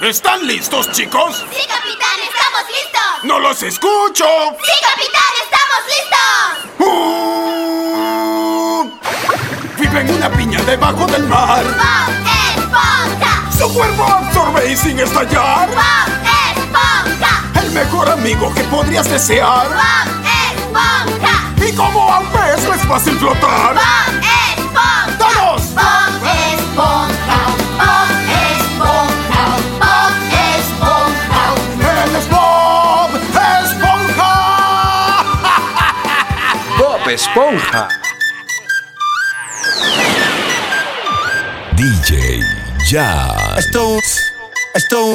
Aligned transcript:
¿Están 0.00 0.46
listos, 0.46 0.92
chicos? 0.92 1.44
Sí, 1.50 1.66
capitán, 1.66 2.20
estamos 2.22 2.62
listos. 2.68 3.24
¡No 3.24 3.40
los 3.40 3.60
escucho! 3.64 4.24
Sí, 4.62 4.72
capitán, 4.80 5.34
estamos 5.42 5.80
listos. 5.88 6.18
Vive 9.76 10.00
en 10.00 10.10
una 10.14 10.30
piña 10.30 10.62
debajo 10.62 11.04
del 11.06 11.24
mar. 11.24 11.64
¡Bob 11.64 12.14
Esponja! 12.56 13.50
Su 13.58 13.74
cuerpo 13.74 14.04
absorbe 14.04 14.70
y 14.70 14.76
sin 14.76 15.00
estallar. 15.00 15.68
¡Bob 15.68 16.08
Esponja! 16.56 17.42
El 17.60 17.72
mejor 17.72 18.08
amigo 18.08 18.54
que 18.54 18.62
podrías 18.64 19.10
desear. 19.10 19.66
¡Bob 19.66 20.06
Esponja! 20.54 21.52
Y 21.56 21.72
como 21.74 22.14
al 22.14 22.24
pez 22.30 22.64
es 22.64 22.86
fácil 22.86 23.18
flotar. 23.18 23.74
¡Bob 23.74 24.17
Bob 37.08 37.14
Esponja. 37.14 37.88
DJ 41.74 42.42
Jazz. 42.86 43.58
Esto 43.58 43.98
esto 44.74 45.14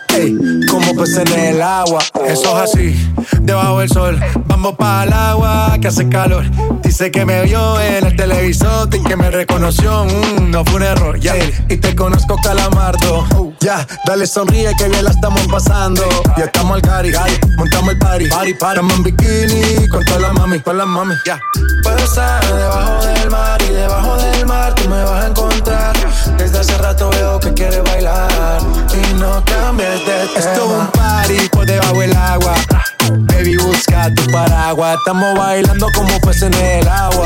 Ey, 0.21 0.37
como 0.69 0.93
peces 0.95 1.25
en 1.31 1.55
el 1.55 1.61
agua. 1.63 1.99
Eso 2.27 2.55
es 2.55 2.71
así, 2.71 3.13
debajo 3.41 3.79
del 3.79 3.89
sol. 3.89 4.19
Vamos 4.45 4.75
para 4.75 5.03
el 5.03 5.13
agua 5.13 5.77
que 5.81 5.87
hace 5.87 6.07
calor. 6.09 6.45
Dice 6.83 7.09
que 7.09 7.25
me 7.25 7.41
vio 7.43 7.81
en 7.81 8.05
el 8.05 8.15
televisor 8.15 8.87
y 8.93 9.01
que 9.01 9.15
me 9.15 9.31
reconoció. 9.31 10.05
Mm, 10.05 10.51
no 10.51 10.63
fue 10.63 10.75
un 10.75 10.83
error, 10.83 11.19
ya. 11.19 11.33
Y 11.69 11.77
te 11.77 11.95
conozco, 11.95 12.35
calamardo. 12.43 13.53
Ya, 13.61 13.87
dale 14.05 14.27
sonríe 14.27 14.71
que 14.77 14.89
bien 14.89 15.05
la 15.05 15.11
estamos 15.11 15.41
pasando. 15.47 16.03
Ya 16.37 16.45
estamos 16.45 16.75
al 16.75 16.81
cari, 16.83 17.11
montamos 17.57 17.93
el 17.93 17.97
party. 17.97 18.27
Party, 18.27 18.53
party. 18.53 18.79
Estamos 18.79 18.97
en 18.97 19.03
bikini 19.03 19.87
con 19.87 20.05
todas 20.05 20.21
las 20.21 20.33
mami, 20.33 20.59
con 20.59 20.77
las 20.77 20.87
mami, 20.87 21.15
ya. 21.25 21.39
Puedo 21.83 21.97
estar 21.97 22.45
debajo 22.55 23.05
del 23.05 23.29
mar 23.29 23.61
y 23.63 23.73
debajo 23.73 24.17
del 24.17 24.45
mar 24.45 24.73
tú 24.75 24.87
me 24.89 25.03
vas 25.03 25.23
a 25.23 25.27
encontrar. 25.27 25.95
Desde 26.37 26.59
hace 26.59 26.77
rato 26.77 27.09
veo 27.09 27.39
que 27.39 27.53
quieres 27.53 27.83
bailar 27.83 28.59
y 28.93 29.13
no 29.15 29.43
cambies 29.45 30.05
de 30.05 30.27
tema. 30.27 30.39
Esto 30.39 30.65
es 30.65 30.79
un 30.79 30.87
party 30.87 31.49
por 31.49 31.65
debajo 31.65 31.99
del 31.99 32.15
agua. 32.15 32.55
Baby, 33.11 33.57
busca 33.57 34.13
tu 34.13 34.31
paraguas. 34.31 34.97
Estamos 34.97 35.37
bailando 35.37 35.87
como 35.95 36.19
peces 36.21 36.43
en 36.43 36.53
el 36.53 36.87
agua. 36.87 37.25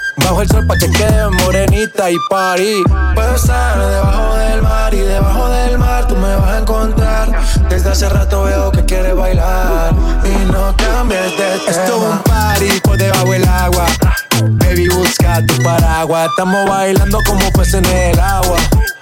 Bajo 0.17 0.41
el 0.41 0.49
sol 0.49 0.65
pa' 0.67 0.77
que 0.77 0.89
quede 0.91 1.29
morenita 1.43 2.09
y 2.09 2.17
party. 2.29 2.83
Puedo 3.15 3.35
estar 3.35 3.77
debajo 3.77 4.35
del 4.35 4.61
mar 4.61 4.93
y 4.93 4.99
debajo 4.99 5.49
del 5.49 5.77
mar 5.77 6.07
tú 6.07 6.15
me 6.15 6.35
vas 6.35 6.49
a 6.49 6.59
encontrar. 6.59 7.31
Desde 7.69 7.89
hace 7.91 8.09
rato 8.09 8.43
veo 8.43 8.71
que 8.71 8.85
quieres 8.85 9.15
bailar 9.15 9.93
y 10.23 10.51
no 10.51 10.75
cambies 10.77 11.21
de 11.21 11.29
tema. 11.37 11.69
Esto 11.69 11.95
es 11.95 12.13
un 12.13 12.17
party 12.23 12.79
por 12.81 12.97
debajo 12.97 13.31
del 13.31 13.47
agua. 13.47 13.85
Baby, 14.43 14.89
busca 14.89 15.45
tu 15.45 15.61
paraguas. 15.63 16.29
Estamos 16.29 16.67
bailando 16.67 17.19
como 17.25 17.51
peces 17.51 17.75
en 17.75 17.85
el 17.85 18.19
agua. 18.19 18.57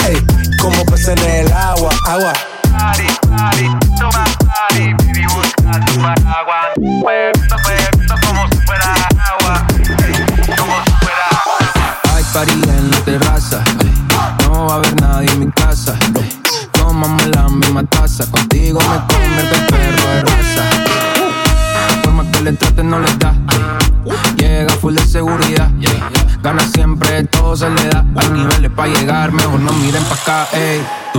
Ey, 0.08 0.18
como 0.62 0.84
peces 0.86 1.10
en 1.10 1.46
el 1.48 1.52
agua. 1.54 1.92
Agua. 2.06 2.34
Party, 2.72 3.08
party, 3.28 3.66
toma 3.98 4.26
party. 4.46 4.94
Baby, 4.94 5.26
busca 5.34 5.86
tu 5.86 6.02
paraguas. 6.02 7.79
Party 12.40 12.54
en 12.54 12.92
la 12.92 12.98
terraza. 13.02 13.62
No 14.44 14.68
va 14.68 14.74
a 14.74 14.78
haber 14.78 15.02
nadie 15.02 15.30
en 15.30 15.40
mi 15.40 15.52
casa. 15.52 15.98
Tomamos 16.72 17.28
la 17.28 17.50
misma 17.50 17.84
taza. 17.84 18.26
Contigo 18.32 18.80
me 18.80 18.98
convierto 19.14 19.56
en 19.56 19.66
perro 19.68 20.08
de 20.14 20.22
raza. 20.22 20.64
La 21.90 22.02
forma 22.04 22.32
que 22.32 22.42
le 22.42 22.54
trate 22.54 22.84
no 22.84 23.00
le 23.00 23.14
da. 23.18 23.34
Llega 24.38 24.74
full 24.76 24.96
de 24.96 25.06
seguridad. 25.06 25.70
Gana 26.42 26.66
siempre, 26.74 27.26
todo 27.26 27.58
se 27.58 27.70
le 27.70 27.90
da. 27.90 28.06
Hay 28.16 28.30
niveles 28.30 28.72
para 28.72 28.94
llegar, 28.94 29.34
mejor 29.34 29.60
no 29.60 29.74
miren 29.74 30.04
pa' 30.06 30.16
acá. 30.16 30.48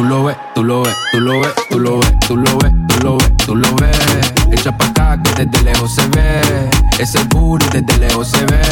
Tú 0.00 0.06
lo 0.06 0.24
ves, 0.24 0.36
tú 0.54 0.64
lo 0.64 0.80
ves, 0.80 0.94
tú 1.12 1.20
lo 1.20 1.40
ves, 1.40 1.52
tú 1.68 1.78
lo 1.78 1.98
ves, 1.98 2.18
tú 2.26 2.36
lo 2.38 2.56
ves, 2.56 2.72
tú 2.88 3.04
lo 3.04 3.18
ves, 3.18 3.36
tú 3.44 3.54
lo 3.54 3.76
ves. 3.76 4.32
Echa 4.50 4.74
pa' 4.74 4.86
acá 4.86 5.22
que 5.22 5.44
desde 5.44 5.62
lejos 5.62 5.94
se 5.94 6.06
ve. 6.08 6.40
Ese 6.98 7.22
booty 7.24 7.66
desde 7.70 7.98
lejos 7.98 8.28
se 8.28 8.46
ve. 8.46 8.62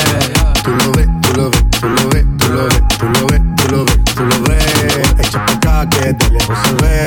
Tú 0.65 0.71
lo 0.71 0.93
ves, 0.93 1.07
tú 1.21 1.37
lo 1.37 1.51
ves, 1.51 1.65
tú 1.79 1.87
lo 1.87 2.09
ves, 2.09 2.25
tú 2.39 2.49
lo 2.49 2.67
ves, 2.67 2.83
tú 2.99 3.07
lo 3.11 3.27
ves, 3.27 3.43
tú 3.59 3.69
lo 3.69 3.85
ves, 3.85 3.99
tú 4.15 4.25
lo 4.25 4.41
ves. 4.41 5.19
Echa 5.19 5.45
pa' 5.45 5.53
acá 5.53 5.91
que 5.91 6.15
de 6.15 6.31
lejos 6.31 6.59
se 6.65 6.73
ve. 6.83 7.07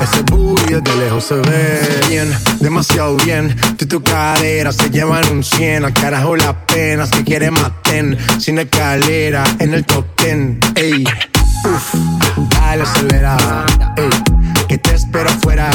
Ese 0.00 0.22
booty 0.22 0.72
desde 0.72 0.96
lejos 0.96 1.24
se 1.24 1.34
ve. 1.34 2.00
Bien, 2.08 2.34
demasiado 2.60 3.16
bien. 3.16 3.54
Tú 3.76 3.84
y 3.84 3.88
tu 3.88 4.02
cadera 4.02 4.72
se 4.72 4.88
llevan 4.88 5.30
un 5.30 5.44
100. 5.44 5.84
Al 5.84 5.92
carajo 5.92 6.34
las 6.34 6.54
penas 6.66 7.10
que 7.10 7.24
quiere 7.24 7.50
maten. 7.50 8.16
Sin 8.38 8.58
escalera 8.58 9.44
en 9.58 9.74
el 9.74 9.84
top. 9.84 10.06
Ey, 10.76 11.04
uff, 11.64 11.94
dale 12.70 12.82
acelera. 12.84 13.36
Ey, 13.96 14.10
que 14.68 14.78
te 14.78 14.94
espero 14.94 15.28
afuera. 15.28 15.70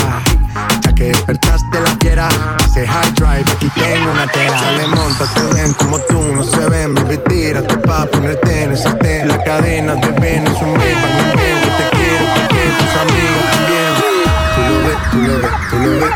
Ya 0.81 0.93
que 0.93 1.05
despertaste 1.05 1.79
la 1.81 1.95
fiera. 1.99 2.29
Hace 2.63 2.87
high 2.87 3.11
drive, 3.13 3.51
aquí 3.51 3.69
tengo 3.75 4.11
una 4.11 4.27
tela. 4.27 4.61
Dale, 4.61 4.87
montate 4.87 5.41
ven 5.53 5.73
como 5.73 5.99
tú 5.99 6.23
no 6.33 6.43
se 6.43 6.69
ven. 6.69 6.95
Baby, 6.95 7.17
tírate 7.27 7.77
pa' 7.79 8.05
ponerte 8.05 8.63
en 8.63 8.71
ese 8.71 8.91
ten. 8.93 9.27
La 9.27 9.43
cadena 9.43 9.95
de 9.95 10.11
ven 10.21 10.47
es 10.47 10.61
un 10.61 10.73
ven. 10.73 10.97
Que 11.35 11.71
te 11.77 11.85
quiero, 11.97 12.25
porque 12.35 12.63
tus 12.79 12.93
amigos 13.03 13.43
también. 13.51 13.91
Tú 14.55 14.61
lo 14.69 14.77
ves, 14.87 14.97
tú 15.11 15.17
lo 15.17 15.33
ves, 15.41 15.51
tú 15.69 15.77
lo 15.77 15.91
ves, 15.99 16.14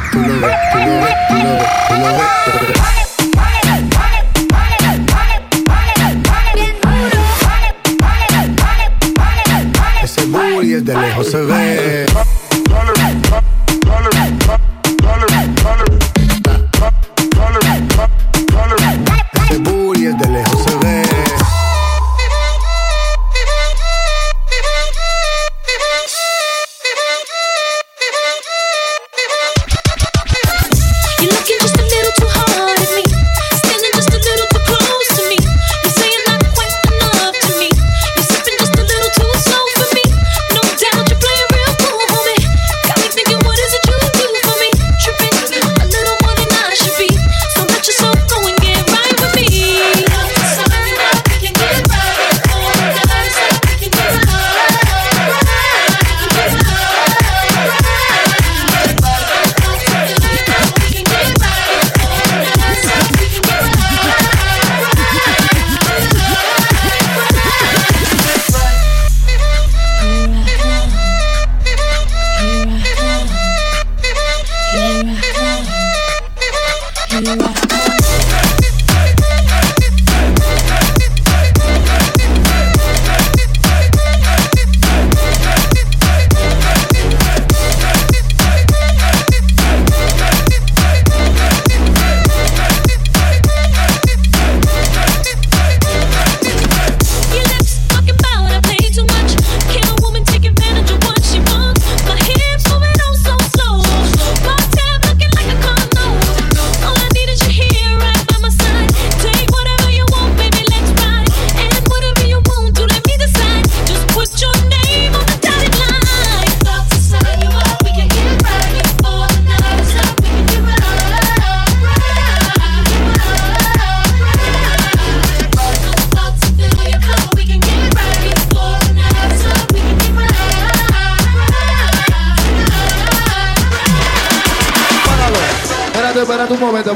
you. 77.22 77.69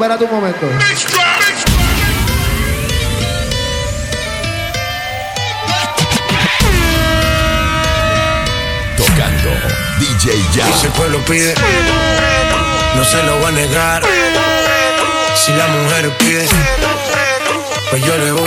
espérate 0.04 0.26
un 0.26 0.32
momento. 0.32 0.68
Tocando 8.98 9.50
DJ 10.00 10.44
Ya. 10.54 10.66
Si 10.74 10.88
el 10.88 10.92
pueblo 10.92 11.20
pide, 11.20 11.54
no 12.96 13.06
se 13.06 13.24
lo 13.24 13.38
voy 13.38 13.48
a 13.48 13.52
negar. 13.52 14.04
Si 15.36 15.54
la 15.54 15.68
mujer 15.68 16.12
pide, 16.18 16.48
pues 17.90 18.04
yo 18.04 18.18
le 18.18 18.32
voy 18.34 18.43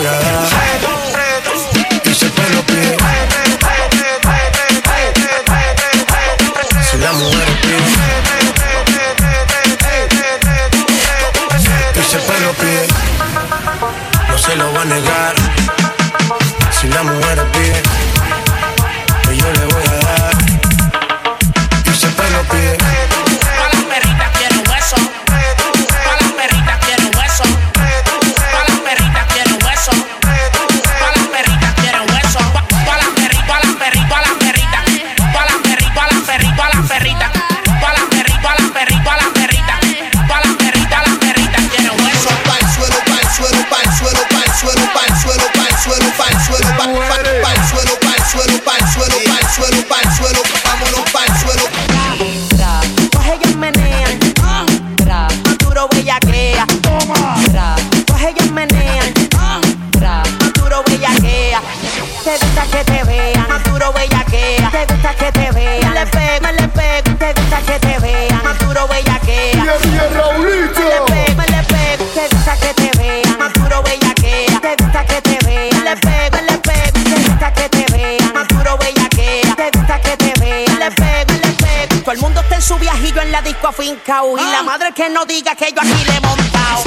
en 82.56 82.62
su 82.62 82.76
viajillo 82.76 83.20
en 83.20 83.32
la 83.32 83.43
disco 83.43 83.69
afincao. 83.69 84.38
Y 84.38 84.41
la 84.41 84.61
ah. 84.61 84.62
madre 84.62 84.93
que 84.93 85.08
no 85.11 85.25
diga 85.26 85.55
que 85.55 85.73
yo 85.73 85.81
aquí 85.81 86.05
le 86.05 86.17
he 86.17 86.20
montao. 86.20 86.85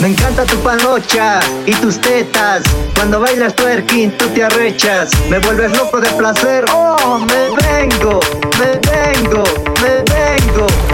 Me 0.00 0.08
encanta 0.08 0.44
tu 0.44 0.56
panocha 0.60 1.40
y 1.66 1.72
tus 1.72 2.00
tetas. 2.00 2.62
Cuando 2.94 3.20
bailas 3.20 3.54
twerking, 3.54 4.16
tú 4.16 4.28
te 4.28 4.44
arrechas. 4.44 5.10
Me 5.28 5.38
vuelves 5.40 5.76
loco 5.76 6.00
de 6.00 6.08
placer. 6.12 6.64
Oh, 6.72 7.18
me 7.18 7.50
vengo, 7.66 8.20
me 8.58 8.78
vengo, 8.90 9.44
me 9.82 10.02
vengo. 10.14 10.87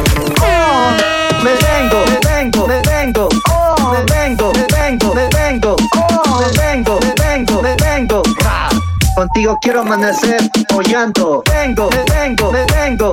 Contigo 9.25 9.59
quiero 9.63 9.81
amanecer 9.81 10.39
hollando. 10.75 11.43
Vengo, 11.51 11.89
me 11.89 12.05
vengo, 12.15 12.53
me 12.53 12.67
vengo. 12.67 13.11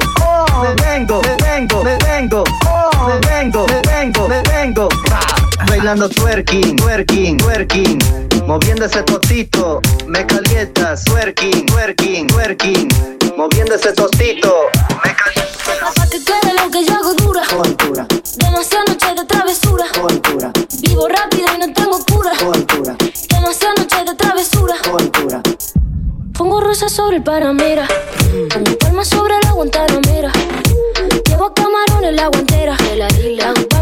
Me 0.62 0.75
vengo, 0.84 1.22
me 1.22 1.38
vengo, 1.38 1.84
me 1.86 1.98
vengo. 2.00 2.44
Me 3.08 3.30
vengo, 3.30 3.65
me 3.65 3.82
vengo, 3.89 4.27
me 4.27 4.41
vengo. 4.41 4.89
Bailando 5.68 6.10
twerking, 6.10 6.75
twerking, 6.75 7.38
twerking. 7.38 7.98
Moviendo 8.46 8.88
ese 8.88 9.03
totito, 9.03 9.80
me 10.08 10.25
calientas. 10.25 11.06
Twerking, 11.06 11.65
twerking, 11.68 12.27
twerking. 12.27 12.89
Moviendo 13.38 13.75
ese 13.75 13.94
totito, 13.94 14.53
me 15.06 15.15
calientas. 15.15 15.96
Para 15.96 16.10
que 16.10 16.22
quede 16.25 16.53
lo 16.62 16.70
que 16.70 16.86
yo 16.86 16.94
hago 16.94 17.13
dura. 17.13 17.41
Demasiadas 18.36 18.89
noches 18.89 19.15
de 19.15 19.25
travesura. 19.25 19.86
Pongo 26.51 26.65
rosas 26.65 26.91
sobre 26.91 27.15
el 27.15 27.24
paramera. 27.24 27.88
Pongo 28.53 28.77
palmas 28.77 29.08
sobre 29.08 29.36
la 29.41 29.53
guantanamera. 29.53 30.34
Llevo 31.25 31.53
camarones 31.53 32.10
en 32.10 32.15
la 32.17 32.27
guantera. 32.27 32.75
De 32.75 32.98
la 32.98 33.08
isla. 33.08 33.53
Pa' 33.70 33.81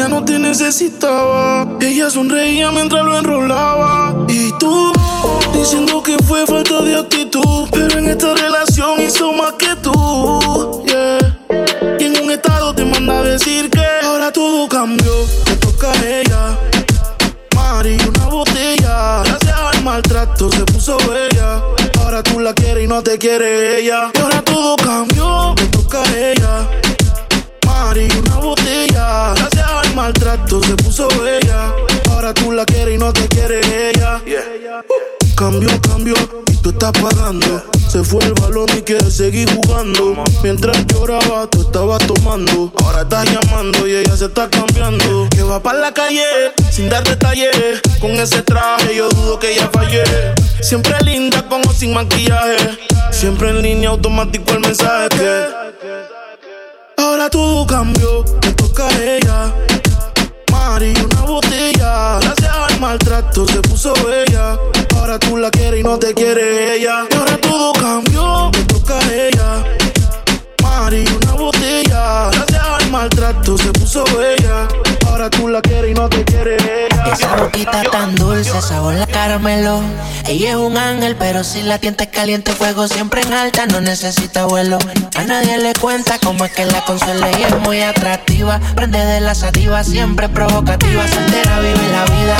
ya 0.00 0.08
no 0.08 0.24
te 0.24 0.38
necesitaba. 0.38 1.76
Ella 1.78 2.08
sonreía 2.08 2.70
mientras 2.70 3.04
lo 3.04 3.18
enrolaba. 3.18 4.24
Y 4.28 4.50
tú, 4.58 4.92
diciendo 5.52 6.02
que 6.02 6.16
fue 6.26 6.46
falta 6.46 6.80
de 6.80 6.96
actitud. 6.96 7.68
Pero 7.70 7.98
en 7.98 8.08
esta 8.08 8.32
relación 8.34 9.02
hizo 9.02 9.30
más 9.34 9.52
que 9.58 9.76
tú. 9.82 10.82
Yeah. 10.86 11.98
Y 11.98 12.04
en 12.04 12.24
un 12.24 12.30
estado 12.30 12.74
te 12.74 12.86
manda 12.86 13.18
a 13.18 13.22
decir 13.24 13.68
que 13.68 13.84
ahora 14.02 14.32
todo 14.32 14.66
cambió. 14.70 15.12
Te 15.44 15.56
toca 15.56 15.92
a 15.92 16.06
ella. 16.06 16.58
Mari, 17.54 17.98
una 18.08 18.26
botella. 18.28 19.22
Gracias 19.24 19.58
al 19.70 19.84
maltrato 19.84 20.50
se 20.50 20.64
puso 20.64 20.96
bella. 21.10 21.62
Ahora 22.00 22.22
tú 22.22 22.40
la 22.40 22.54
quieres 22.54 22.84
y 22.84 22.86
no 22.86 23.02
te 23.02 23.18
quiere 23.18 23.80
ella. 23.80 24.10
Y 24.14 24.18
ahora 24.18 24.40
todo 24.40 24.76
cambió. 24.76 25.54
Te 25.56 25.66
toca 25.66 26.02
a 26.02 26.16
ella. 26.16 26.68
Mari, 27.66 28.08
una 28.18 28.39
maltrato 30.00 30.62
se 30.62 30.74
puso 30.76 31.08
bella. 31.20 31.74
Ahora 32.10 32.32
tú 32.32 32.52
la 32.52 32.64
quieres 32.64 32.94
y 32.94 32.98
no 32.98 33.12
te 33.12 33.28
quiere 33.28 33.60
ella. 33.90 34.22
Cambio, 35.36 35.68
cambio, 35.82 36.14
y 36.50 36.56
tú 36.56 36.70
estás 36.70 36.92
pagando. 36.92 37.62
Se 37.86 38.02
fue 38.02 38.24
el 38.24 38.32
balón 38.32 38.68
y 38.78 38.80
quiere 38.80 39.10
seguir 39.10 39.48
jugando. 39.54 40.24
Mientras 40.42 40.86
lloraba, 40.86 41.46
tú 41.50 41.60
estabas 41.62 42.06
tomando. 42.06 42.72
Ahora 42.82 43.02
estás 43.02 43.26
llamando 43.30 43.86
y 43.86 43.96
ella 43.96 44.16
se 44.16 44.26
está 44.26 44.48
cambiando. 44.48 45.28
Que 45.30 45.42
va 45.42 45.62
para 45.62 45.80
la 45.80 45.92
calle 45.92 46.24
sin 46.70 46.88
dar 46.88 47.04
detalles. 47.04 47.82
Con 48.00 48.12
ese 48.12 48.42
traje 48.42 48.96
yo 48.96 49.10
dudo 49.10 49.38
que 49.38 49.52
ella 49.52 49.68
fallé. 49.70 50.02
Siempre 50.62 50.94
linda 51.04 51.46
con 51.46 51.60
o 51.68 51.72
sin 51.74 51.92
maquillaje. 51.92 52.56
Siempre 53.10 53.50
en 53.50 53.60
línea 53.60 53.90
automático 53.90 54.52
el 54.52 54.60
mensaje 54.60 55.08
que. 55.10 55.70
Ahora 56.96 57.28
todo 57.30 57.66
cambió, 57.66 58.24
me 58.42 58.52
toca 58.52 58.86
a 58.86 59.02
ella. 59.02 59.69
Mari, 60.80 60.94
una 61.04 61.20
botella. 61.26 62.18
Gracias 62.22 62.56
al 62.56 62.80
maltrato 62.80 63.46
se 63.46 63.60
puso 63.60 63.92
bella. 64.06 64.58
Ahora 64.96 65.18
tú 65.18 65.36
la 65.36 65.50
quieres 65.50 65.80
y 65.80 65.82
no 65.82 65.98
te 65.98 66.14
quiere 66.14 66.74
ella. 66.74 67.06
Y 67.10 67.14
ahora 67.14 67.36
todo 67.36 67.72
cambió, 67.74 68.50
me 68.50 68.64
toca 68.64 68.98
a 68.98 69.12
ella. 69.12 69.62
Mari, 70.62 71.04
una 71.22 71.32
botella. 71.32 72.30
Gracias 72.32 72.62
al 72.62 72.90
maltrato 72.90 73.58
se 73.58 73.70
puso 73.72 74.04
bella. 74.16 74.68
Esa 77.12 77.36
boquita 77.36 77.82
tan 77.82 78.14
dulce, 78.14 78.62
sabor 78.62 78.94
la 78.94 79.06
caramelo. 79.06 79.82
Ella 80.26 80.50
es 80.50 80.56
un 80.56 80.78
ángel, 80.78 81.14
pero 81.16 81.44
si 81.44 81.62
la 81.62 81.78
tienta 81.78 82.04
es 82.04 82.10
caliente, 82.10 82.52
fuego 82.52 82.88
siempre 82.88 83.20
en 83.20 83.34
alta, 83.34 83.66
no 83.66 83.80
necesita 83.80 84.46
vuelo. 84.46 84.78
A 85.16 85.24
nadie 85.24 85.58
le 85.58 85.74
cuenta 85.74 86.18
cómo 86.18 86.44
es 86.44 86.52
que 86.52 86.64
la 86.64 86.84
consuela 86.84 87.28
y 87.38 87.42
es 87.42 87.58
muy 87.60 87.82
atractiva. 87.82 88.60
Prende 88.74 89.04
de 89.04 89.20
la 89.20 89.34
sativa, 89.34 89.84
siempre 89.84 90.28
provocativa. 90.28 91.06
Soltera 91.06 91.60
vive 91.60 91.88
la 91.92 92.04
vida. 92.04 92.36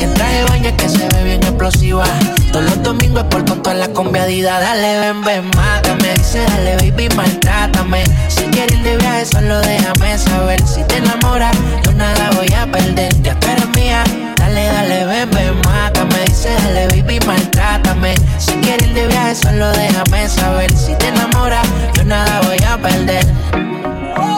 En 0.00 0.14
traje 0.14 0.38
de 0.38 0.44
baño 0.44 0.76
que 0.76 0.88
se 0.88 1.08
ve 1.08 1.22
bien 1.22 1.42
explosiva. 1.42 2.04
Todos 2.54 2.66
los 2.66 2.82
domingos 2.84 3.24
por 3.24 3.44
con 3.46 3.60
toda 3.64 3.74
la 3.74 3.88
conviadida. 3.88 4.60
Dale, 4.60 5.00
ven, 5.00 5.24
ven, 5.24 5.50
mátame. 5.56 6.14
Dice, 6.14 6.38
dale, 6.38 6.76
baby, 6.76 7.08
maltrátame. 7.16 8.04
Si 8.28 8.44
quieres 8.44 8.78
ir 8.78 8.84
de 8.84 8.96
viaje, 8.96 9.26
solo 9.26 9.58
déjame 9.58 10.16
saber. 10.16 10.64
Si 10.64 10.84
te 10.84 10.98
enamoras, 10.98 11.52
yo 11.82 11.92
nada 11.94 12.30
voy 12.36 12.46
a 12.54 12.64
perder. 12.70 13.12
Ya 13.22 13.34
tú 13.40 13.48
eres 13.48 13.66
mía. 13.74 14.04
Dale, 14.36 14.66
dale, 14.66 15.04
ven, 15.04 15.30
ven, 15.32 15.60
mátame. 15.64 16.26
Dice, 16.26 16.50
dale, 16.62 16.86
baby, 16.86 17.18
maltrátame. 17.26 18.14
Si 18.38 18.52
quieres 18.58 18.86
ir 18.86 18.94
de 18.94 19.08
viaje, 19.08 19.34
solo 19.34 19.72
déjame 19.72 20.28
saber. 20.28 20.72
Si 20.76 20.94
te 20.94 21.08
enamoras, 21.08 21.66
yo 21.94 22.04
nada 22.04 22.40
voy 22.42 22.62
a 22.62 22.78
perder. 22.78 23.26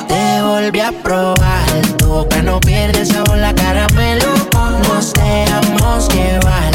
Te 0.09 0.41
volví 0.41 0.81
a 0.81 0.91
probar, 0.91 1.67
tu 1.99 2.07
boca 2.07 2.41
no 2.41 2.61
pierde 2.61 3.05
sabor, 3.05 3.37
la 3.37 3.55
caramelo. 3.55 4.33
Nos 4.89 5.13
dejamos 5.13 6.09
llevar, 6.15 6.73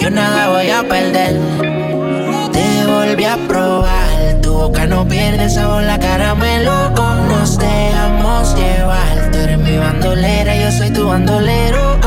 yo 0.00 0.10
nada 0.10 0.50
voy 0.50 0.70
a 0.70 0.84
perder. 0.84 1.40
Te 2.52 2.86
volví 2.86 3.24
a 3.24 3.36
probar, 3.48 4.40
tu 4.40 4.52
boca 4.52 4.86
no 4.86 5.06
pierde 5.08 5.50
sabor, 5.50 5.82
la 5.82 5.98
caramelo. 5.98 6.90
Nos 7.28 7.58
dejamos 7.58 8.54
llevar, 8.54 9.30
tú 9.32 9.38
eres 9.38 9.58
mi 9.58 9.78
bandolera, 9.78 10.54
yo 10.54 10.70
soy 10.70 10.90
tu 10.90 11.08
bandolero. 11.08 11.98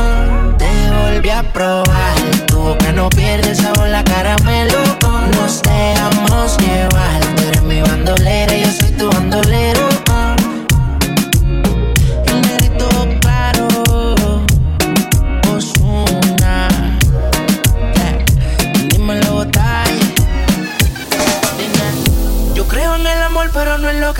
Te 0.56 0.70
volví 1.02 1.28
a 1.28 1.42
probar, 1.42 2.16
tu 2.46 2.58
boca 2.58 2.90
no 2.92 3.10
pierde 3.10 3.54
sabor, 3.54 3.88
la 3.88 4.02
caramelo. 4.02 4.59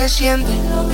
Que 0.01 0.09
siente. 0.09 0.51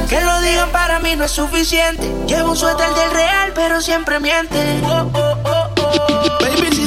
Que 0.10 0.20
lo 0.20 0.42
digan 0.42 0.70
para 0.74 1.00
mí 1.00 1.16
no 1.16 1.24
es 1.24 1.32
suficiente. 1.32 2.14
Llevo 2.28 2.52
un 2.52 2.58
suéter 2.58 2.94
del 2.94 3.12
real, 3.12 3.54
pero 3.56 3.80
siempre 3.80 4.20
miente. 4.20 4.82
Oh, 4.84 5.10
oh, 5.14 5.38
oh, 5.46 5.70
oh. 5.78 6.38
Baby, 6.42 6.87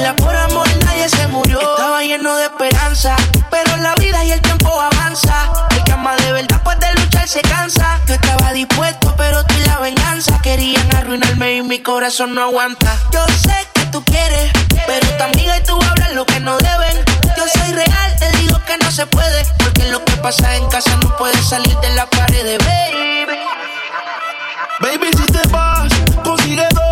Por 0.00 0.34
amor, 0.34 0.66
nadie 0.86 1.10
se 1.10 1.28
murió. 1.28 1.60
Estaba 1.60 2.02
lleno 2.02 2.34
de 2.36 2.44
esperanza, 2.44 3.14
pero 3.50 3.76
la 3.76 3.94
vida 3.96 4.24
y 4.24 4.32
el 4.32 4.40
tiempo 4.40 4.80
avanza. 4.80 5.52
El 5.70 5.84
que 5.84 5.92
de 6.24 6.32
verdad, 6.32 6.60
pues 6.64 6.80
de 6.80 6.90
luchar 6.94 7.28
se 7.28 7.42
cansa. 7.42 8.00
Yo 8.06 8.14
estaba 8.14 8.52
dispuesto, 8.54 9.14
pero 9.18 9.44
tú 9.44 9.54
y 9.62 9.66
la 9.66 9.78
venganza 9.78 10.40
querían 10.42 10.88
arruinarme 10.96 11.56
y 11.56 11.62
mi 11.62 11.80
corazón 11.80 12.34
no 12.34 12.44
aguanta. 12.44 12.96
Yo 13.12 13.26
sé 13.26 13.54
que 13.74 13.84
tú 13.86 14.02
quieres, 14.04 14.50
pero 14.86 15.06
tu 15.18 15.22
amiga 15.22 15.58
y 15.58 15.62
tú 15.64 15.78
hablan 15.82 16.14
lo 16.14 16.24
que 16.24 16.40
no 16.40 16.56
deben. 16.56 17.04
Yo 17.36 17.44
soy 17.46 17.72
real, 17.74 18.16
te 18.18 18.30
digo 18.38 18.58
que 18.66 18.78
no 18.78 18.90
se 18.90 19.06
puede, 19.06 19.44
porque 19.58 19.84
lo 19.90 20.02
que 20.02 20.16
pasa 20.16 20.56
en 20.56 20.66
casa 20.70 20.96
no 20.96 21.14
puede 21.18 21.40
salir 21.42 21.76
de 21.80 21.90
la 21.90 22.06
pared, 22.06 22.58
baby. 22.58 23.38
Baby, 24.80 25.10
si 25.14 25.26
te 25.26 25.46
vas, 25.48 25.92
consigue 26.24 26.66
dos. 26.72 26.89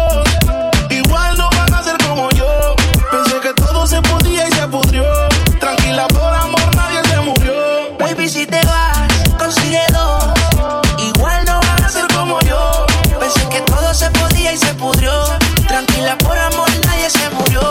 Por 16.28 16.38
amor 16.38 16.68
nadie 16.86 17.08
se 17.08 17.30
murió. 17.30 17.62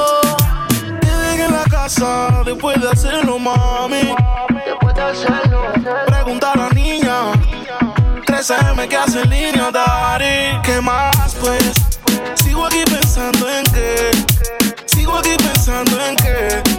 Quédate 0.99 1.45
en 1.45 1.53
la 1.53 1.63
casa 1.65 2.41
después 2.43 2.81
de 2.81 2.89
hacerlo, 2.89 3.37
mami. 3.37 4.15
Después 4.65 4.95
de 4.95 5.01
hacerlo. 5.03 5.61
Pregunta 6.07 6.53
a 6.53 6.57
la 6.57 6.69
niña. 6.69 7.33
3M 8.25 8.87
que 8.87 8.97
hace 8.97 9.21
en 9.21 9.29
línea, 9.29 9.69
Dari. 9.71 10.59
¿Qué 10.63 10.81
más, 10.81 11.35
pues? 11.39 11.71
Sigo 12.43 12.65
aquí 12.65 12.83
pensando 12.85 13.47
en 13.47 13.63
qué. 13.65 14.09
Sigo 14.87 15.17
aquí 15.17 15.35
pensando 15.37 16.03
en 16.03 16.15
qué 16.15 16.76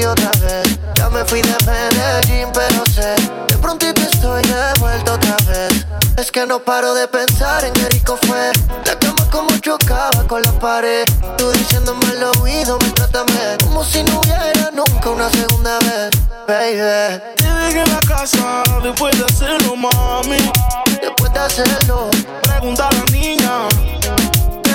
ti 0.00 0.06
otra 0.06 0.30
vez. 0.40 0.78
Ya 0.94 1.08
me 1.10 1.24
fui 1.24 1.42
de 1.42 1.56
Medellín, 1.66 2.48
pero 2.52 2.84
sé. 2.86 3.14
De 3.48 3.56
prontito 3.58 4.00
estoy 4.00 4.42
de 4.42 4.80
vuelta 4.80 5.14
otra 5.14 5.36
vez. 5.46 5.86
Es 6.16 6.30
que 6.30 6.46
no 6.46 6.58
paro 6.60 6.94
de 6.94 7.06
pensar 7.08 7.64
en 7.64 7.72
qué 7.72 7.88
rico 7.88 8.18
fue. 8.26 8.52
La 8.86 8.98
cama 8.98 9.28
como 9.30 9.56
chocaba 9.58 10.26
con 10.26 10.42
la 10.42 10.52
pared. 10.52 11.04
Tú 11.36 11.50
diciéndome 11.52 12.06
al 12.06 12.24
oído, 12.40 12.78
me 12.78 12.90
trátame 12.90 13.56
como 13.64 13.84
si 13.84 14.02
no 14.02 14.20
hubiera 14.20 14.70
nunca 14.72 15.10
una 15.10 15.30
segunda 15.30 15.78
vez, 15.80 16.10
baby. 16.46 17.20
Te 17.36 17.44
dejé 17.44 17.80
en 17.80 17.92
la 17.92 18.00
casa 18.00 18.62
después 18.82 19.18
de 19.18 19.24
hacerlo, 19.24 19.76
mami. 19.76 20.50
Después 21.00 21.32
de 21.32 21.38
hacerlo, 21.40 22.10
Pregunta 22.42 22.88
a 22.88 22.94
la 22.94 23.04
niña. 23.12 23.99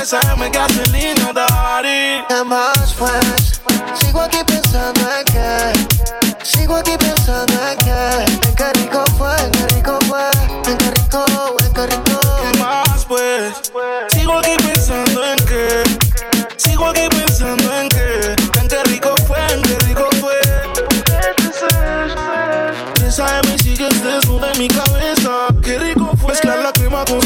3AM 0.05 0.51
que 0.51 0.59
hace 0.59 0.83
línea, 0.91 1.33
Dari. 1.33 2.23
¿qué 2.29 2.43
más 2.45 2.93
pues? 2.93 3.59
Sigo 3.99 4.21
aquí 4.21 4.37
pensando 4.45 5.01
en 5.01 5.25
que. 5.25 6.45
Sigo 6.45 6.75
aquí 6.75 6.91
pensando 6.95 7.53
en 7.67 7.77
que. 7.79 8.47
En 8.47 8.55
qué 8.55 8.71
rico 8.73 9.03
fue, 9.17 9.35
en 9.35 9.49
qué 9.49 9.65
rico 9.73 9.97
fue. 10.07 10.29
En 10.67 10.77
qué 10.77 10.91
rico, 10.91 11.25
en 11.59 11.73
qué 11.73 11.87
rico. 11.87 12.19
¿Qué 12.21 12.59
más, 12.59 13.05
pues? 13.05 13.55
Sigo 14.11 14.37
aquí 14.37 14.55
pensando 14.63 15.25
en 15.25 15.37
que. 15.37 15.83
Sigo 16.57 16.85
aquí 16.85 17.07
pensando 17.09 17.75
en 17.75 17.89
que. 17.89 18.35
En 18.59 18.67
qué 18.67 18.83
rico 18.83 19.15
fue, 19.25 19.39
en 19.53 19.61
qué 19.63 19.79
rico 19.87 20.07
fue. 20.21 20.39
3AM 22.93 23.57
sigues 23.59 24.03
desnuda 24.03 24.51
en 24.51 24.59
mi 24.59 24.67
cabeza. 24.67 25.47
Qué 25.63 25.79
rico 25.79 26.11
fue. 26.21 26.33
Mezclar 26.33 26.59
la 26.59 26.71
crema 26.73 27.03
con 27.05 27.19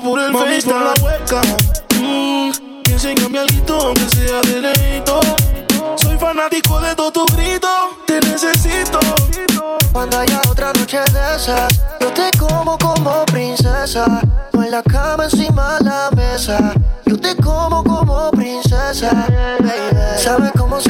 por 0.00 0.18
el 0.18 0.32
Mami, 0.32 0.60
por 0.60 0.74
la 0.74 0.94
hueca. 1.02 1.40
Mm, 2.00 2.50
y 2.84 2.90
enséñame 2.90 3.38
algo 3.38 3.78
aunque 3.80 4.08
sea 4.16 4.40
de 4.40 4.60
leito. 4.60 5.20
Soy 5.96 6.18
fanático 6.18 6.80
de 6.80 6.94
todo 6.94 7.12
tu 7.12 7.26
grito. 7.36 7.68
Te 8.06 8.20
necesito. 8.20 8.98
Cuando 9.92 10.18
haya 10.18 10.40
otra 10.50 10.72
noche 10.72 10.98
de 10.98 11.36
esas, 11.36 11.80
yo 12.00 12.12
te 12.12 12.30
como 12.38 12.76
como 12.78 13.24
princesa. 13.26 14.20
No 14.52 14.64
en 14.64 14.70
la 14.70 14.82
cama 14.82 15.24
encima 15.24 15.78
de 15.78 15.84
la 15.84 16.10
mesa. 16.16 16.74
Yo 17.06 17.18
te 17.18 17.36
como 17.36 17.84
como 17.84 18.30
princesa, 18.32 19.26
baby. 19.60 20.18
Sabes 20.18 20.50
cómo 20.58 20.80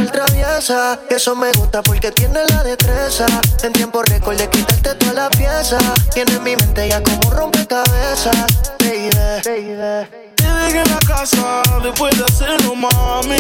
Eso 0.57 1.35
me 1.35 1.51
gusta 1.51 1.83
porque 1.83 2.13
tiene 2.13 2.39
la 2.49 2.63
destreza. 2.63 3.27
En 3.65 3.73
tiempo 3.73 4.03
récord 4.03 4.37
de 4.37 4.49
quitarte 4.49 4.95
toda 4.95 5.13
la 5.13 5.31
pieza. 5.31 5.79
Tiene 6.13 6.39
mi 6.39 6.55
mente 6.55 6.89
ya 6.89 7.03
como 7.03 7.29
rompecabezas, 7.31 8.37
baby. 8.79 9.11
baby. 9.45 10.09
Te 10.37 10.45
dejé 10.45 10.79
en 10.79 10.91
la 10.91 10.99
casa 11.09 11.61
después 11.83 12.17
de 12.17 12.25
hacerlo, 12.25 12.77
mami. 12.77 13.37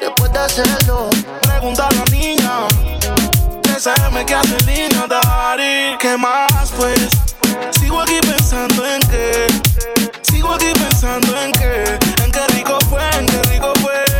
Después 0.00 0.32
de 0.32 0.38
hacerlo, 0.38 1.10
Pregunta 1.42 1.88
a 1.88 1.92
la 1.92 2.04
niña. 2.04 2.68
3AM 3.62 4.24
que 4.24 4.34
hace 4.34 4.56
línea, 4.64 5.06
Dari. 5.08 5.98
¿Qué 5.98 6.16
más, 6.16 6.70
pues? 6.76 7.08
Sigo 7.80 8.00
aquí 8.00 8.20
pensando 8.20 8.86
en 8.86 9.00
que. 9.08 9.46
Sigo 10.22 10.52
aquí 10.52 10.72
pensando 10.72 11.36
en 11.36 11.50
que. 11.50 11.98
En 12.22 12.30
qué 12.30 12.46
rico 12.54 12.78
fue, 12.88 13.02
en 13.18 13.26
qué 13.26 13.42
rico 13.50 13.72
fue. 13.82 14.13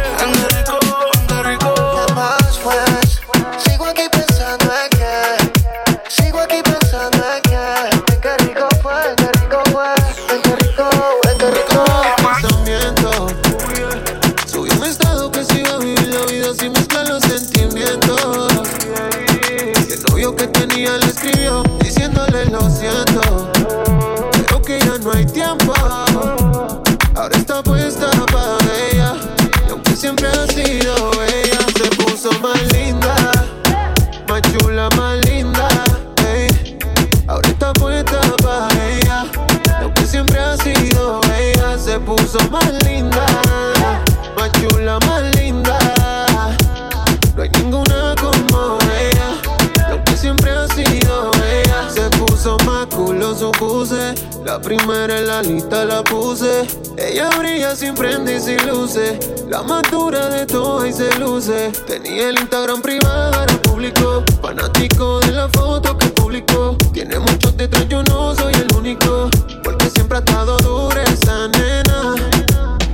Ella, 50.82 51.88
se 51.88 52.10
puso 52.10 52.56
más 52.64 52.86
culo 52.86 53.34
su 53.34 53.50
puse. 53.52 54.14
La 54.44 54.60
primera 54.60 55.18
en 55.18 55.26
la 55.26 55.42
lista 55.42 55.84
la 55.84 56.02
puse. 56.02 56.66
Ella 56.96 57.30
brilla 57.38 57.76
sin 57.76 57.94
prende 57.94 58.36
y 58.36 58.40
sin 58.40 58.66
luces. 58.66 59.18
La 59.48 59.62
más 59.62 59.82
dura 59.90 60.28
de 60.28 60.46
todas 60.46 60.88
y 60.88 60.92
se 60.92 61.18
luce. 61.18 61.70
Tenía 61.86 62.28
el 62.28 62.38
Instagram 62.38 62.82
privado, 62.82 63.38
ahora 63.38 63.62
público. 63.62 64.24
Fanático 64.42 65.20
de 65.20 65.32
la 65.32 65.48
foto 65.48 65.96
que 65.96 66.06
publicó. 66.08 66.76
Tiene 66.92 67.18
muchos 67.18 67.56
detrás, 67.56 67.88
yo 67.88 68.02
no 68.04 68.34
soy 68.34 68.54
el 68.54 68.76
único. 68.76 69.30
Porque 69.62 69.88
siempre 69.90 70.18
ha 70.18 70.20
estado 70.20 70.56
dura 70.58 71.02
esa 71.04 71.48
nena. 71.48 72.14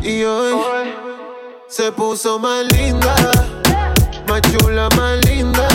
Y 0.03 0.23
hoy 0.25 0.55
se 1.67 1.91
puso 1.93 2.39
más 2.39 2.65
linda. 2.73 3.15
Más 4.27 4.43
chula, 4.43 4.89
más 4.97 5.25
linda. 5.25 5.70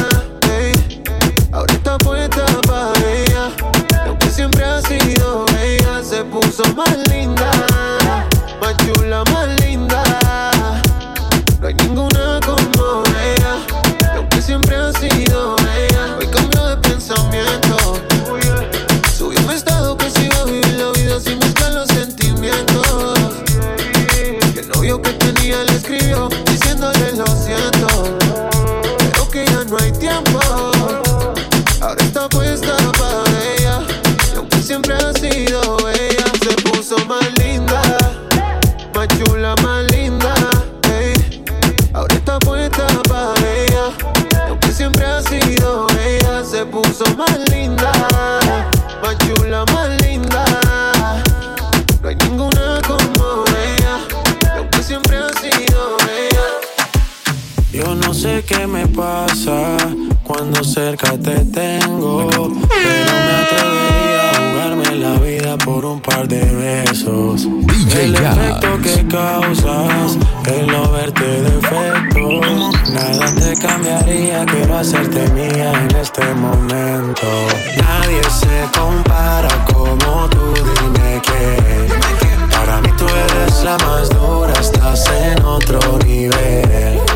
Se 6.15 6.23
puso 6.23 6.63
más 6.75 6.97
linda. 7.09 7.51
Más 8.61 8.75
chula, 8.77 9.23
más 9.31 9.34
linda. 50.01 50.45
No 52.01 52.09
hay 52.09 52.15
ninguna 52.15 52.81
como 52.87 53.43
ella. 53.47 53.99
Y 54.43 54.57
aunque 54.57 54.83
siempre 54.83 55.17
ha 55.17 55.29
sido 55.39 55.97
ella. 56.09 56.47
Yo 57.71 57.95
no 57.95 58.13
sé 58.13 58.43
qué 58.47 58.67
me 58.67 58.87
pasa 58.87 59.77
cuando 60.23 60.63
cerca 60.63 61.11
te 61.17 61.45
tengo, 61.45 62.27
pero 62.27 62.49
me 62.49 63.33
atrevería 63.41 64.31
a 64.31 64.51
jugarme 64.51 64.95
la 64.95 65.19
vida 65.19 65.57
por 65.57 65.85
un 65.85 66.01
par 66.01 66.27
de 66.27 66.43
besos. 66.43 67.47
El 67.95 68.15
efecto 68.15 68.77
que 68.81 69.07
causas, 69.07 70.17
el 70.47 70.67
no 70.67 70.91
verte 70.91 71.41
defecto, 71.41 72.41
nada 72.93 73.35
te 73.35 73.55
cambiaría, 73.55 74.45
quiero 74.45 74.77
hacerte 74.77 75.29
mía 75.29 75.71
en 75.73 75.95
este 75.95 76.25
momento. 76.33 77.27
Nadie 77.77 78.21
se 78.23 78.79
compara 78.79 79.65
como 79.97 80.29
tú, 80.29 80.53
dime 80.53 81.21
que 81.21 81.87
para 82.55 82.81
mí 82.81 82.89
tú 82.97 83.05
eres 83.07 83.63
la 83.63 83.77
más 83.79 84.09
dura, 84.09 84.53
estás 84.53 85.05
en 85.11 85.43
otro 85.43 85.79
nivel. 86.05 87.14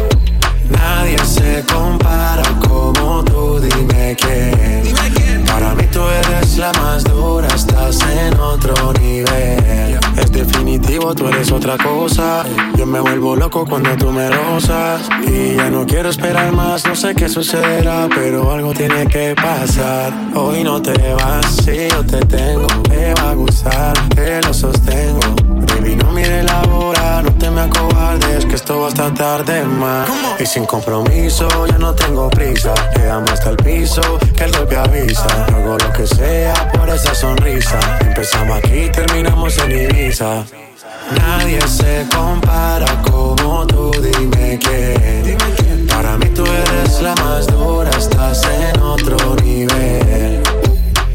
Nadie 0.70 1.18
se 1.26 1.64
compara 1.72 2.44
como 2.68 3.24
tú, 3.24 3.60
dime 3.60 4.16
quién. 4.16 4.84
dime 4.84 5.12
quién. 5.16 5.46
Para 5.46 5.74
mí 5.76 5.84
tú 5.92 6.02
eres 6.08 6.58
la 6.58 6.72
más 6.74 7.04
dura, 7.04 7.48
estás 7.48 8.00
en 8.02 8.40
otro 8.40 8.94
nivel. 9.02 10.00
Es 10.18 10.32
definitivo, 10.32 11.14
tú 11.16 11.28
eres 11.28 11.52
otra 11.52 11.78
cosa. 11.78 12.44
Yo 12.78 12.86
me 12.86 13.00
vuelvo 13.00 13.36
loco 13.36 13.66
cuando 13.66 13.96
tú 13.96 14.12
me 14.12 14.30
rozas. 14.30 15.10
Y 15.28 15.56
ya 15.56 15.70
no 15.70 15.86
quiero 15.86 16.10
esperar 16.10 16.52
más, 16.52 16.86
no 16.86 16.96
sé 16.96 17.16
qué 17.16 17.30
sucederá, 17.30 18.08
pero 18.14 18.52
algo 18.52 18.74
tiene 18.74 19.08
que 19.08 19.36
pasar. 19.36 20.14
Hoy 20.36 20.64
no 20.64 20.82
te 20.82 21.14
vas, 21.14 21.46
si 21.64 21.88
yo 21.90 22.06
te 22.06 22.20
tengo, 22.26 22.68
te 22.84 23.14
va 23.16 23.32
a 23.32 23.34
gustar, 23.34 23.94
te 24.10 24.42
lo 24.42 24.54
sostengo. 24.54 25.20
Baby, 25.68 25.96
no 25.96 26.12
mire 26.12 26.44
la 26.44 26.62
voz 26.64 26.89
me 27.60 27.66
acobardes, 27.66 28.46
que 28.46 28.56
esto 28.56 28.82
va 28.82 28.88
hasta 28.88 29.14
tarde 29.14 29.64
más. 29.64 30.10
Y 30.40 30.46
sin 30.46 30.66
compromiso, 30.66 31.48
ya 31.68 31.78
no 31.78 31.94
tengo 31.94 32.30
prisa. 32.30 32.74
Quedamos 32.94 33.32
hasta 33.32 33.50
el 33.50 33.58
piso, 33.58 34.02
que 34.36 34.46
el 34.46 34.52
golpe 34.52 34.78
avisa. 34.78 35.28
Hago 35.46 35.78
lo 35.78 35.94
que 35.94 36.08
sea 36.08 36.72
por 36.72 36.90
esa 36.90 37.14
sonrisa. 37.14 37.80
Empezamos 38.02 38.58
aquí, 38.58 38.90
terminamos 38.92 39.58
en 39.58 39.72
Ibiza. 39.72 40.46
Nadie 41.18 41.60
se 41.68 42.06
compara 42.16 42.88
como 43.10 43.66
tú, 43.68 43.92
dime 43.92 44.60
quién. 44.60 45.88
Para 45.88 46.18
mí 46.18 46.28
tú 46.28 46.46
eres 46.46 47.02
la 47.02 47.16
más 47.16 47.48
dura, 47.48 47.90
estás 47.92 48.42
en 48.46 48.82
otro 48.82 49.18
nivel. 49.44 50.42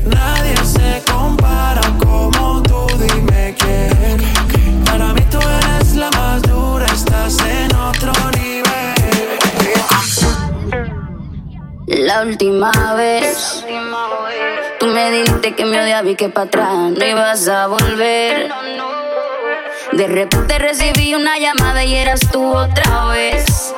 Nadie 0.05 0.57
se 0.65 1.03
compara 1.11 1.81
como 1.99 2.04
La 11.87 12.23
última 12.23 12.73
vez 12.95 13.63
Tú 14.81 14.87
me 14.87 15.11
dijiste 15.11 15.55
que 15.55 15.67
me 15.67 15.83
odiaba 15.83 16.09
y 16.09 16.15
que 16.15 16.31
para 16.31 16.47
atrás 16.47 16.73
no 16.73 17.05
ibas 17.05 17.47
a 17.47 17.67
volver 17.67 18.51
De 19.93 20.07
repente 20.07 20.59
recibí 20.59 21.15
una 21.15 21.39
llamada 21.39 21.85
y 21.85 21.95
eras 21.95 22.21
tú 22.33 22.43
otra 22.57 23.09
vez 23.09 23.75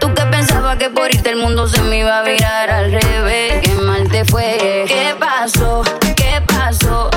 Tú 0.00 0.14
que 0.14 0.22
pensabas 0.22 0.78
que 0.78 0.88
por 0.88 1.14
irte 1.14 1.28
el 1.28 1.36
mundo 1.36 1.68
se 1.68 1.82
me 1.82 1.98
iba 1.98 2.20
a 2.20 2.22
virar 2.22 2.70
al 2.70 2.90
revés 2.90 3.60
Qué 3.62 3.74
mal 3.74 4.08
te 4.08 4.24
fue 4.24 4.84
¿Qué 4.88 5.14
pasó? 5.18 5.82
¿Qué 6.16 6.40
pasó? 6.46 7.10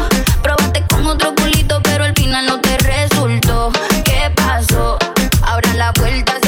Probaste 0.43 0.83
con 0.89 1.07
otro 1.07 1.33
culito 1.35 1.81
pero 1.83 2.03
al 2.03 2.13
final 2.15 2.45
no 2.47 2.59
te 2.59 2.77
resultó 2.79 3.71
¿Qué 4.03 4.29
pasó? 4.35 4.97
Ahora 5.43 5.73
la 5.75 5.93
vuelta 5.93 6.38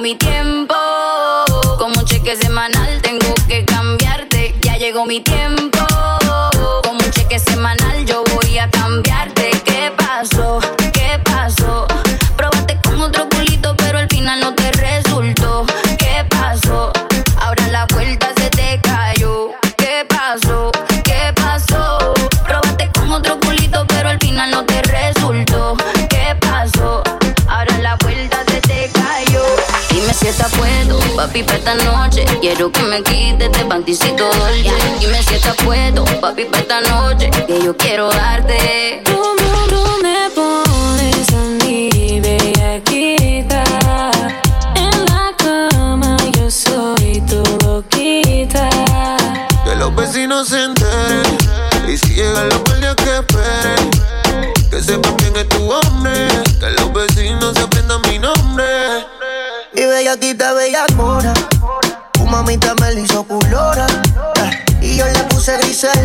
mi 0.00 0.14
tiempo, 0.14 0.74
como 1.78 2.00
un 2.00 2.04
cheque 2.06 2.34
semanal 2.36 3.02
tengo 3.02 3.34
que 3.46 3.64
cambiarte. 3.66 4.54
Ya 4.62 4.76
llegó 4.78 5.04
mi 5.04 5.20
tiempo, 5.20 5.49
Quiero 32.60 32.72
que 32.72 32.82
me 32.82 33.02
quites 33.02 33.46
este 33.46 33.64
panticito 33.64 34.22
dolce. 34.22 34.70
Dime 35.00 35.22
si 35.22 35.34
estás 35.36 35.56
puesto, 35.64 36.04
papi, 36.20 36.44
para 36.44 36.58
esta 36.58 36.80
noche. 36.82 37.30
Que 37.46 37.64
yo 37.64 37.74
quiero 37.74 38.10
darte. 38.10 39.00
Tú, 39.02 39.12
tú, 39.38 39.68
tú 39.70 39.82
me 40.02 40.28
pones 40.34 41.32
a 41.32 41.64
mí 41.64 42.20
bellaquita 42.20 43.64
En 44.74 45.04
la 45.06 45.32
cama 45.38 46.18
yo 46.38 46.50
soy 46.50 47.22
tu 47.22 47.42
boquita 47.64 48.68
Que 49.64 49.74
los 49.76 49.96
vecinos 49.96 50.48
se 50.48 50.62
enteren. 50.62 51.38
Y 51.88 51.96
si 51.96 52.12
llegan 52.12 52.46
los 52.50 52.62
guardias 52.64 52.94
que 52.96 53.19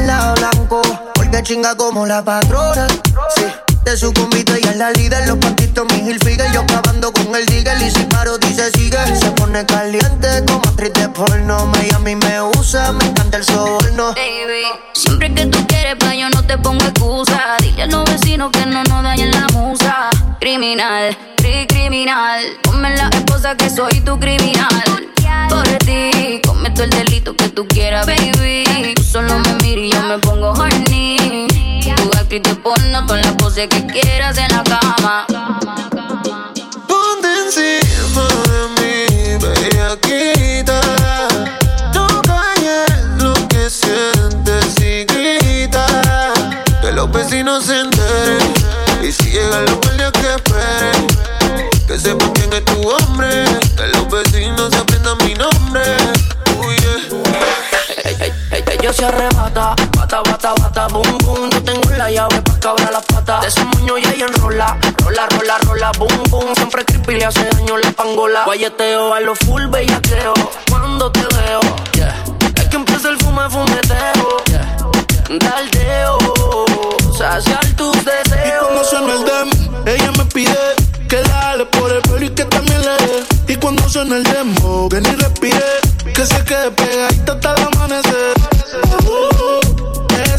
la 0.05 0.33
blanco. 0.33 0.81
Porque 1.13 1.43
chinga 1.43 1.75
como 1.75 2.05
la 2.05 2.23
patrona. 2.23 2.87
Sí. 3.35 3.45
De 3.83 3.95
su 3.95 4.11
convite 4.13 4.59
y 4.61 4.67
es 4.67 4.77
la 4.77 4.91
líder, 4.91 5.27
los 5.27 5.37
partitos, 5.37 5.85
mi 5.91 6.09
Hilfiger 6.09 6.51
Yo 6.51 6.61
acabando 6.61 7.13
con 7.13 7.35
el 7.35 7.45
digger 7.45 7.79
y 7.79 7.91
si 7.91 8.03
paro 8.05 8.35
dice 8.39 8.71
sigue 8.71 8.97
Se 9.15 9.29
pone 9.31 9.63
caliente 9.63 10.43
como 10.47 10.61
actriz 10.65 10.91
de 10.93 11.07
porno 11.09 11.67
Miami 11.67 12.15
me 12.15 12.41
usa, 12.41 12.91
me 12.93 13.05
encanta 13.05 13.37
el 13.37 13.43
soborno 13.43 14.15
Baby, 14.15 14.65
siempre 14.93 15.31
que 15.35 15.45
tú 15.45 15.67
quieres, 15.67 15.95
pa' 15.99 16.15
yo 16.15 16.29
no 16.31 16.41
te 16.43 16.57
pongo 16.57 16.83
excusa. 16.83 17.57
Dile 17.59 17.83
a 17.83 17.85
los 17.85 18.05
vecinos 18.05 18.49
que 18.51 18.65
no 18.65 18.83
nos 18.85 19.03
dañen 19.03 19.29
la 19.29 19.47
musa. 19.53 20.09
Criminal, 20.39 21.15
cri 21.37 21.67
criminal. 21.67 22.41
Ponme 22.63 22.95
la 22.95 23.09
esposa 23.09 23.55
que 23.55 23.69
soy 23.69 24.01
tu 24.01 24.19
criminal. 24.19 25.13
Por 25.49 25.67
ti, 25.85 26.41
cometo 26.45 26.83
el 26.83 26.89
delito 26.89 27.35
que 27.35 27.49
tú 27.49 27.67
quieras, 27.67 28.05
baby. 28.05 28.93
Tú 28.95 29.03
solo 29.03 29.39
me 29.39 29.53
miras 29.63 29.85
y 29.85 29.91
yo 29.91 30.01
me 30.03 30.17
pongo 30.19 30.51
horny. 30.51 31.47
Tu 31.95 32.17
actriz 32.17 32.43
de 32.43 32.55
porno 32.55 33.05
con 33.07 33.21
la 33.21 33.35
pose 33.37 33.67
que 33.67 33.85
quieras 33.85 34.37
en 34.37 34.47
la 34.51 34.63
cama. 34.63 35.25
Ponte 36.87 37.27
encima 37.45 38.27
de 38.49 38.59
mí, 38.77 39.37
bellaquita. 39.41 40.81
No 41.93 42.07
calles 42.23 42.91
lo 43.17 43.33
que 43.47 43.69
sientes 43.69 44.79
y 44.79 45.05
grita. 45.05 45.85
Que 46.81 46.91
los 46.91 47.11
vecinos 47.11 47.65
se 47.65 47.81
enteren. 47.81 48.53
Y 49.03 49.11
si 49.11 49.29
llegan 49.31 49.65
los 49.65 49.75
guardias 49.81 50.11
que 50.11 50.35
esperen. 50.35 51.07
Que 51.87 51.99
sepan 51.99 52.31
quién 52.33 52.53
es 52.53 52.65
tu 52.65 52.89
hombre. 52.89 53.64
Se 58.95 59.05
arrebata, 59.05 59.75
bata, 59.97 60.21
bata, 60.21 60.53
bata, 60.61 60.87
boom, 60.87 61.17
boom. 61.25 61.49
Yo 61.49 61.63
tengo 61.63 61.89
la 61.97 62.09
llave 62.09 62.41
pa' 62.41 62.59
cabrar 62.59 62.91
las 62.91 63.05
patas. 63.05 63.41
De 63.41 63.47
ese 63.47 63.63
moño 63.65 63.97
y 63.97 64.01
ella 64.05 64.25
enrola, 64.27 64.77
rola, 65.03 65.27
rola, 65.27 65.57
rola, 65.59 65.91
boom, 65.97 66.23
boom. 66.29 66.55
Siempre 66.55 66.85
creepy 66.85 67.15
le 67.15 67.25
hace 67.25 67.43
daño 67.45 67.77
la 67.77 67.91
pangola. 67.91 68.43
Guayeteo 68.45 69.13
a 69.13 69.19
lo 69.19 69.35
full 69.35 69.65
bellaqueo. 69.67 70.33
Cuando 70.69 71.11
te 71.11 71.21
veo, 71.21 71.59
yeah. 71.93 72.23
Es 72.55 72.65
que 72.69 72.75
empieza 72.75 73.09
el 73.09 73.17
fume, 73.17 73.49
fumeteo, 73.49 74.43
yeah. 74.47 74.77
Daldeo, 75.39 76.17
saciar 77.17 77.65
tus 77.75 77.95
Y 77.97 77.99
deseos. 78.05 78.63
cuando 78.63 78.83
suena 78.83 79.13
el 79.13 79.25
demo, 79.25 79.83
ella 79.85 80.11
me 80.17 80.25
pide 80.25 80.57
que 81.09 81.21
la 81.21 81.41
jale 81.41 81.65
por 81.65 81.91
el 81.91 82.01
pelo 82.01 82.25
y 82.25 82.29
que 82.29 82.45
también 82.45 82.81
le 82.81 82.91
dé. 83.05 83.53
Y 83.53 83.55
cuando 83.57 83.87
suena 83.89 84.15
el 84.17 84.23
demo, 84.23 84.87
que 84.89 85.01
ni 85.01 85.09
respire, 85.15 85.63
que 86.13 86.25
se 86.25 86.43
quede 86.45 86.71
pegadita 86.71 87.33
hasta 87.33 87.55
el 87.55 87.63
amanecer. 87.63 88.34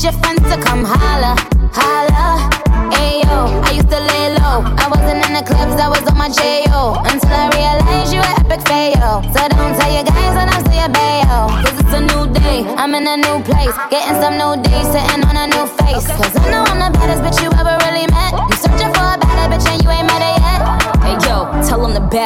Ask 0.00 0.14
your 0.14 0.22
friends 0.24 0.40
to 0.48 0.56
come 0.64 0.82
holla, 0.82 1.36
holla. 1.76 2.48
Ayo, 2.96 3.52
I 3.68 3.76
used 3.76 3.90
to 3.92 4.00
lay 4.00 4.32
low. 4.32 4.64
I 4.80 4.88
wasn't 4.88 5.20
in 5.28 5.36
the 5.36 5.44
clubs, 5.44 5.76
I 5.76 5.92
was 5.92 6.00
on 6.08 6.16
my 6.16 6.32
J.O. 6.32 7.04
Until 7.04 7.28
I 7.28 7.52
realized 7.52 8.08
you 8.08 8.24
were 8.24 8.36
epic 8.40 8.64
fail. 8.64 9.20
So 9.28 9.44
don't 9.52 9.76
tell 9.76 9.92
your 9.92 10.08
guys 10.08 10.32
when 10.40 10.48
I'm 10.48 10.64
still 10.64 10.88
bail. 10.88 11.52
Cause 11.52 11.76
it's 11.84 11.92
a 11.92 12.00
new 12.00 12.32
day, 12.32 12.64
I'm 12.80 12.96
in 12.96 13.04
a 13.04 13.20
new 13.20 13.44
place. 13.44 13.76
Getting 13.92 14.16
some 14.24 14.40
new 14.40 14.56
days, 14.64 14.88
sitting 14.88 15.20
on 15.20 15.36
a 15.36 15.44
new 15.52 15.68
face. 15.84 16.08
Cause 16.16 16.32
I 16.32 16.48
know 16.48 16.64
I'm 16.64 16.80
the 16.80 16.88
baddest 16.96 17.20
bitch 17.20 17.44
you 17.44 17.52
ever 17.60 17.69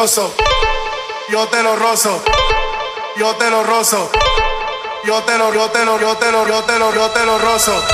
Rozo. 0.00 0.32
Yo 1.28 1.46
te 1.48 1.62
lo 1.62 1.76
rozo. 1.76 2.22
Yo 3.18 3.36
te 3.36 3.50
lo 3.50 3.62
rozo. 3.62 4.10
Yo 5.04 5.22
te 5.24 5.36
lo, 5.36 5.52
yo 5.52 5.68
te 5.68 5.84
lo, 5.84 6.00
yo 6.00 6.16
te 6.16 6.32
lo, 6.32 6.48
yo 6.48 6.64
te 6.64 6.78
lo, 6.78 6.94
yo 6.94 7.10
te 7.10 7.26
lo 7.26 7.38
rozo. 7.38 7.89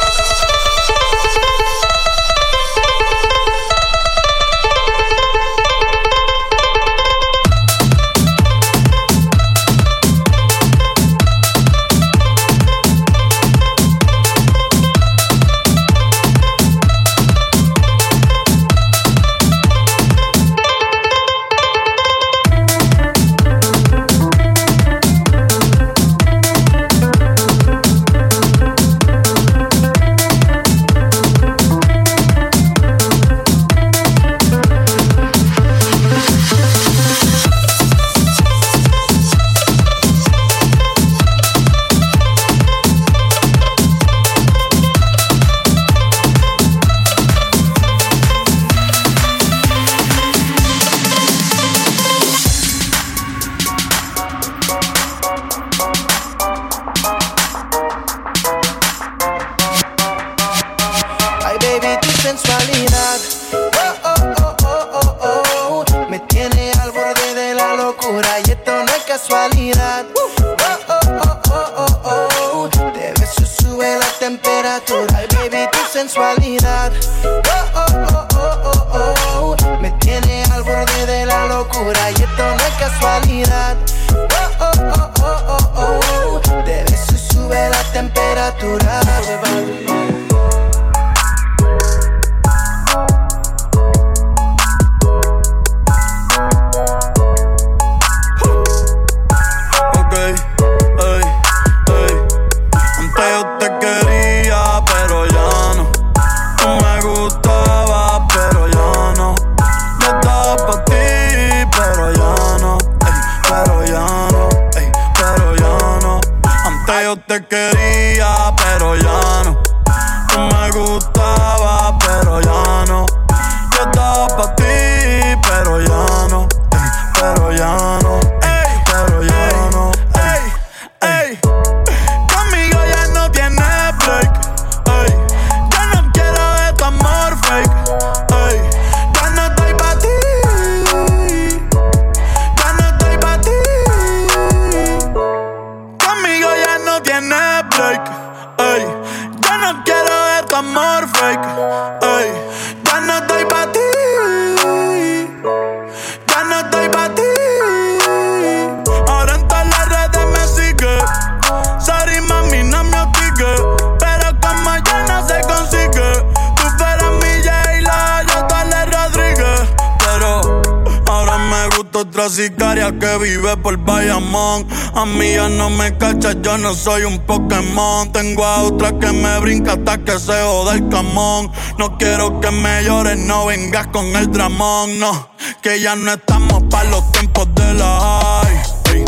Soy 176.87 177.03
un 177.03 177.19
Pokémon. 177.19 178.13
Tengo 178.13 178.45
a 178.45 178.63
otra 178.63 178.97
que 178.97 179.11
me 179.11 179.41
brinca 179.41 179.73
hasta 179.73 179.99
que 179.99 180.21
se 180.21 180.41
joda 180.41 180.75
el 180.75 180.89
camón. 180.89 181.51
No 181.79 181.99
quiero 181.99 182.41
que 182.41 182.53
me 182.53 182.85
llores, 182.85 183.19
no 183.19 183.47
vengas 183.47 183.89
con 183.89 184.07
el 184.15 184.31
dramón, 184.31 184.97
no. 185.01 185.29
Que 185.63 185.81
ya 185.81 185.97
no 185.97 186.13
estamos 186.13 186.63
para 186.71 186.89
los 186.91 187.11
tiempos 187.11 187.53
de 187.57 187.75
la 187.75 188.21
high. 188.23 189.05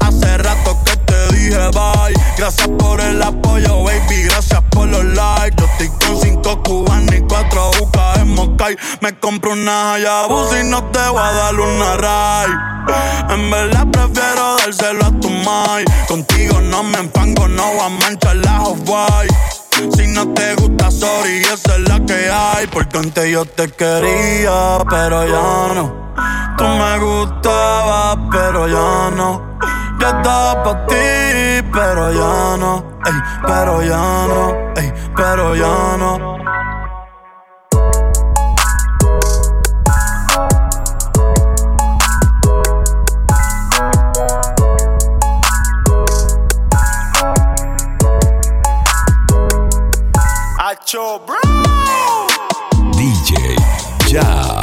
Hace 0.00 0.36
rato 0.36 0.76
que 0.84 0.85
Gracias 2.36 2.68
por 2.78 3.00
el 3.00 3.22
apoyo, 3.22 3.82
baby. 3.82 4.22
Gracias 4.24 4.62
por 4.70 4.88
los 4.88 5.04
likes. 5.04 5.56
Yo 5.56 5.64
estoy 5.66 5.88
con 5.88 6.20
cinco 6.20 6.62
cubanos 6.62 7.14
y 7.14 7.20
cuatro 7.22 7.70
bucas 7.78 8.18
en 8.18 8.34
Moscay. 8.34 8.76
Me 9.00 9.18
compro 9.18 9.52
una 9.52 9.94
Hayabusa 9.94 10.60
y 10.60 10.64
no 10.64 10.84
te 10.84 11.08
voy 11.08 11.20
a 11.20 11.32
dar 11.32 11.54
una 11.54 11.96
ray. 11.96 12.50
En 13.30 13.50
verdad 13.50 13.86
prefiero 13.90 14.56
dárselo 14.58 15.06
a 15.06 15.20
tu 15.20 15.30
mai. 15.30 15.84
Contigo 16.08 16.60
no 16.60 16.82
me 16.82 16.98
empango, 16.98 17.48
no 17.48 17.72
voy 17.72 17.80
a 17.80 17.88
manchar 17.88 18.36
la 18.36 18.62
off-white. 18.62 19.55
Si 19.76 20.06
no 20.08 20.32
te 20.32 20.54
gusta, 20.54 20.90
sorry, 20.90 21.40
esa 21.40 21.76
es 21.76 21.88
la 21.88 22.00
que 22.06 22.30
hay. 22.30 22.66
Porque 22.68 22.98
antes 22.98 23.30
yo 23.30 23.44
te 23.44 23.68
quería, 23.68 24.78
pero 24.88 25.26
ya 25.26 25.74
no. 25.74 26.06
Tú 26.56 26.64
me 26.64 26.98
gustabas, 26.98 28.18
pero 28.32 28.66
ya 28.68 29.10
no. 29.14 29.58
Yo 30.00 30.06
estaba 30.08 30.62
pa' 30.62 30.86
ti, 30.86 31.62
pero 31.72 32.12
ya 32.12 32.56
no. 32.56 32.98
Ey, 33.04 33.12
pero 33.46 33.82
ya 33.82 34.26
no. 34.26 34.72
Ey, 34.76 34.92
pero 35.14 35.54
ya 35.54 35.96
no. 35.98 36.36
Nacho 50.86 51.20
Bro. 51.26 51.40
DJ 52.92 53.56
Ya. 54.08 54.55